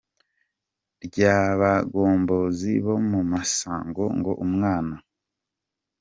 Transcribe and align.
ry’abagombozi 1.05 2.71
bo 2.85 2.95
ku 3.09 3.19
Musamo 3.29 4.03
ngo 4.17 4.31
“Umwana 4.45 4.95